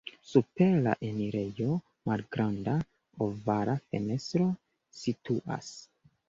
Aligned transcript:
Super 0.27 0.71
la 0.85 0.93
enirejo 1.09 1.75
malgranda 2.11 2.73
ovala 3.27 3.77
fenestro 3.93 4.49
situas. 5.03 5.71